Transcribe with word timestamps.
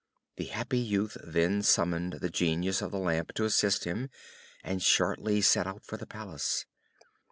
The 0.37 0.45
happy 0.45 0.79
youth 0.79 1.15
then 1.23 1.61
summoned 1.61 2.13
the 2.13 2.29
Genius 2.31 2.81
of 2.81 2.89
the 2.89 2.97
Lamp 2.97 3.35
to 3.35 3.45
assist 3.45 3.83
him; 3.83 4.09
and 4.63 4.81
shortly 4.81 5.41
set 5.41 5.67
out 5.67 5.85
for 5.85 5.97
the 5.97 6.07
Palace. 6.07 6.65